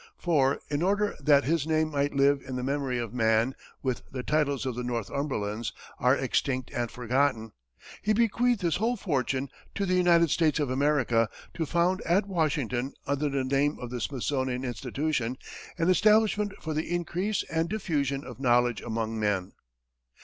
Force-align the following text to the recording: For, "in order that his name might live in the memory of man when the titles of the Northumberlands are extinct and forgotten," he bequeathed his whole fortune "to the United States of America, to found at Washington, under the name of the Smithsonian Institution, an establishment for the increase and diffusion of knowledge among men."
For, 0.17 0.59
"in 0.67 0.81
order 0.81 1.15
that 1.21 1.43
his 1.43 1.67
name 1.67 1.91
might 1.91 2.15
live 2.15 2.41
in 2.41 2.55
the 2.55 2.63
memory 2.63 2.97
of 2.97 3.13
man 3.13 3.53
when 3.81 3.97
the 4.11 4.23
titles 4.23 4.65
of 4.65 4.73
the 4.73 4.81
Northumberlands 4.83 5.73
are 5.99 6.15
extinct 6.17 6.71
and 6.73 6.89
forgotten," 6.89 7.51
he 8.01 8.11
bequeathed 8.11 8.63
his 8.63 8.77
whole 8.77 8.95
fortune 8.97 9.47
"to 9.75 9.85
the 9.85 9.93
United 9.93 10.31
States 10.31 10.57
of 10.59 10.71
America, 10.71 11.29
to 11.53 11.67
found 11.67 12.01
at 12.01 12.27
Washington, 12.27 12.93
under 13.05 13.29
the 13.29 13.43
name 13.43 13.77
of 13.79 13.91
the 13.91 14.01
Smithsonian 14.01 14.63
Institution, 14.63 15.37
an 15.77 15.87
establishment 15.87 16.53
for 16.61 16.73
the 16.73 16.91
increase 16.91 17.43
and 17.43 17.69
diffusion 17.69 18.23
of 18.25 18.39
knowledge 18.39 18.81
among 18.81 19.19
men." 19.19 19.51